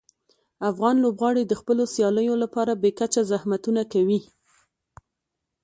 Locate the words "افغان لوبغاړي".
0.69-1.43